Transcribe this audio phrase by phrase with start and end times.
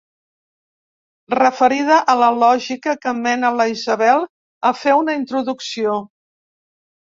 [1.33, 4.27] Referida a la lògica que mena la Isabel
[4.71, 6.01] a fer una introducció.